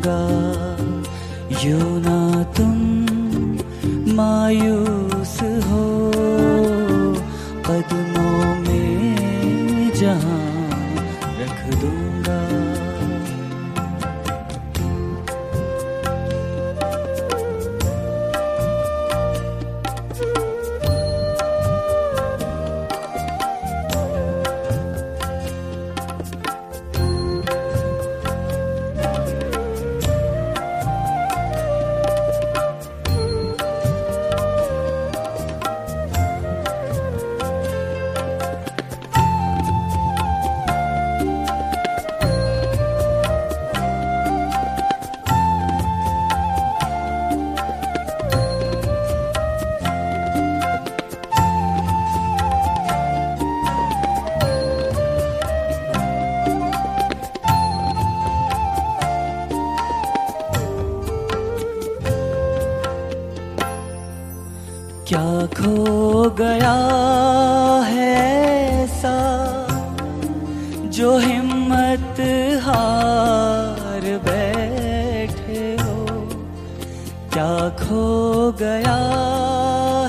[0.00, 0.20] चलूँगा
[1.62, 2.18] यू ना
[2.56, 2.76] तुम
[4.16, 5.36] मायूस
[5.68, 5.84] हो।
[7.66, 10.39] कदमों में जहाँ
[65.60, 66.76] खो गया
[67.86, 68.12] है
[68.82, 69.16] ऐसा
[70.96, 72.20] जो हिम्मत
[72.64, 75.96] हार बैठे हो।
[77.34, 78.06] क्या खो
[78.62, 78.96] गया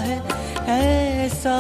[0.06, 0.18] है
[0.78, 1.58] ऐसा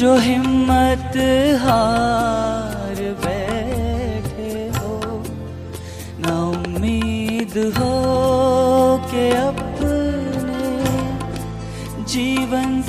[0.00, 1.16] जो हिम्मत
[1.62, 5.22] हार बैठे हो।
[6.26, 7.93] ना उम्मीद हो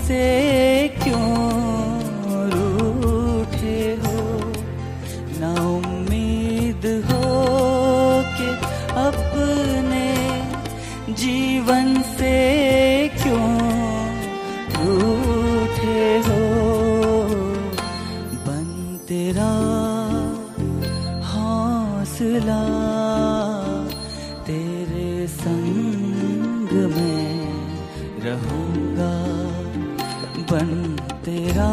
[0.07, 1.29] से क्यों
[2.49, 4.19] रूठे हो?
[5.39, 7.23] ना उम्मीद हो
[8.37, 8.49] के
[9.01, 10.05] अपने
[11.13, 12.35] जीवन से
[13.23, 13.49] क्यों
[14.75, 16.41] रूठे हो?
[18.45, 19.51] बन तेरा
[21.33, 22.63] हौसला
[24.47, 27.53] तेरे संग में
[28.23, 29.24] रहूँगा।
[30.49, 30.69] बन
[31.25, 31.69] तेरा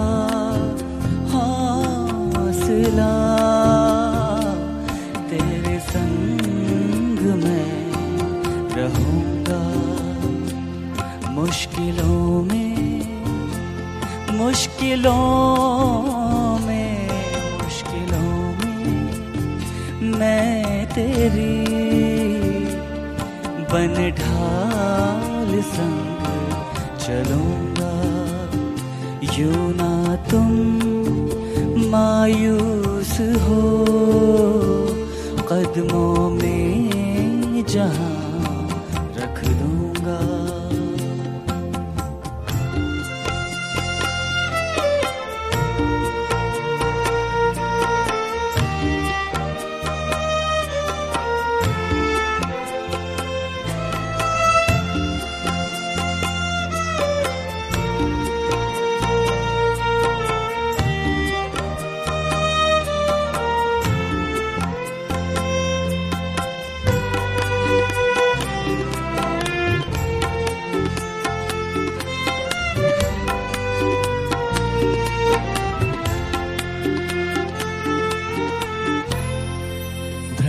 [1.32, 3.10] हौसला,
[5.30, 7.72] तेरे संग में
[8.76, 9.60] रहूँगा।
[11.32, 12.76] मुश्किलों में
[14.38, 15.18] मुश्किलों
[16.66, 17.08] में
[17.62, 18.86] मुश्किलों में
[20.18, 21.58] मैं तेरी
[23.72, 26.00] बन ढाल संग
[27.06, 27.71] चलूँगा
[29.22, 29.90] यू ना
[30.30, 30.48] तुम
[31.90, 33.12] मायूस
[33.44, 33.60] हो
[35.50, 38.21] कदमों में जहाँ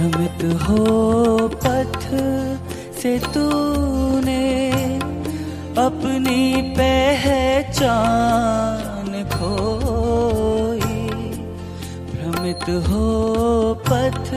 [0.03, 0.83] भ्रमित हो
[1.63, 2.01] पथ
[3.01, 4.47] से तूने
[5.83, 6.41] अपनी
[6.77, 7.91] पहचान
[9.33, 10.97] खोई।
[12.11, 13.05] भ्रमित हो
[13.87, 14.27] पथ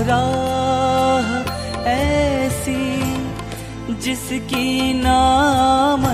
[0.00, 1.28] राह
[1.90, 2.82] ऐसी
[3.94, 6.04] जिसकी नाम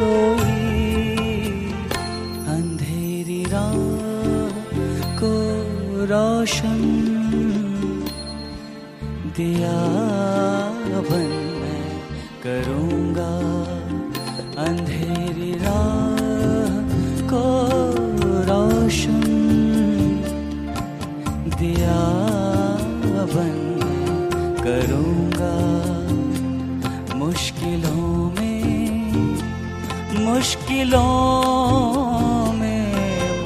[0.00, 0.60] कोई।
[2.56, 3.74] अंधेरी राह
[5.22, 5.34] को
[6.04, 6.80] रोशन
[9.36, 9.78] दिया
[11.10, 11.80] बन मैं
[12.42, 13.09] करूँगा
[21.60, 21.96] दिया,
[23.32, 23.56] बन
[24.64, 25.56] करूँगा।
[27.16, 29.12] मुश्किलों में
[30.24, 31.02] मुश्किलों
[32.52, 32.82] में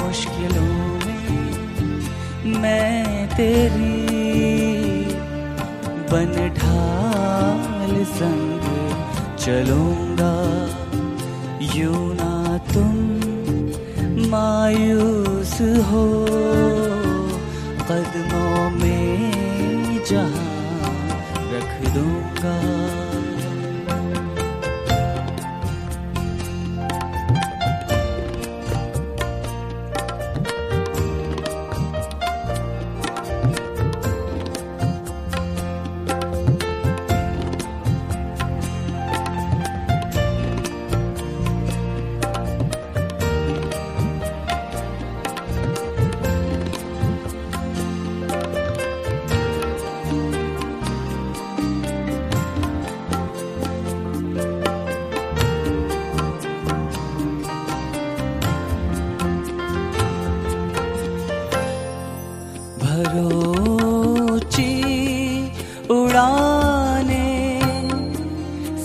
[0.03, 0.75] मुश्किलों
[1.05, 3.99] में मैं तेरी
[6.13, 8.63] बन ढाल संग
[9.39, 10.35] चलूँगा।
[11.75, 12.95] यू ना तुम
[14.31, 15.59] मायूस
[15.91, 16.05] हो।
[17.89, 21.19] कदमों में जहाँ
[21.53, 22.74] रख दूँगा।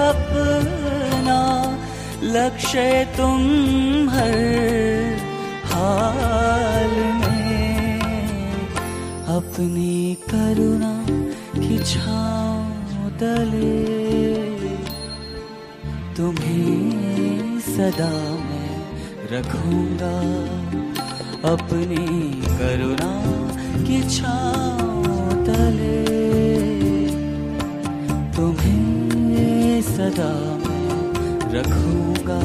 [0.06, 1.42] अपना
[2.36, 2.86] लक्ष्य
[3.18, 3.44] तुम
[4.10, 4.40] हर
[5.74, 8.00] हाल में।
[9.36, 10.96] अपनी करुणा
[11.60, 13.78] की छाँव तले
[16.18, 18.14] तुम्हें सदा
[18.50, 18.76] मैं
[19.32, 20.16] रखूँगा।
[21.54, 22.06] अपनी
[22.58, 23.14] करुणा
[23.86, 24.73] की छाँव
[31.56, 32.42] रखूँगा।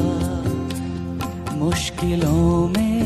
[1.59, 2.99] मुश्किलों में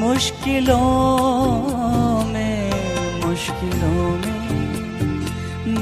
[0.00, 0.82] मुश्किलों
[2.32, 2.60] में
[3.24, 4.44] मुश्किलों में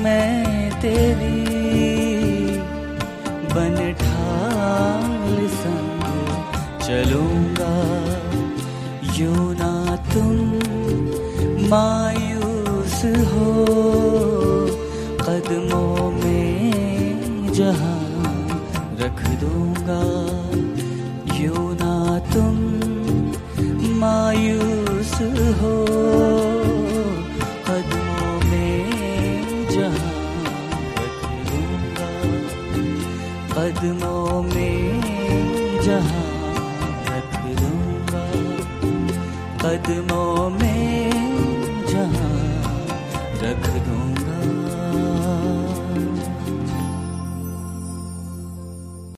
[0.05, 1.41] मैं तेरी
[3.55, 6.03] बन ढाल संग
[6.87, 7.75] चलूँगा।
[9.19, 9.75] यू ना
[10.13, 10.35] तुम
[11.71, 12.99] मायूस
[13.31, 13.49] हो,
[15.23, 18.04] कदमों में जहाँ
[19.05, 20.03] रख दूँगा।
[21.39, 22.55] यू ना तुम
[24.01, 25.13] मायूस
[25.61, 25.73] हो?
[27.67, 30.15] कदमों में जहाँ
[30.97, 31.21] रख
[31.51, 32.09] दूँगा।
[33.55, 35.01] कदमों में
[35.83, 36.25] जहाँ
[37.11, 38.25] रख दूँगा।
[39.65, 41.11] कदमों में
[41.87, 42.37] जहाँ
[43.43, 44.14] रख दूँगा।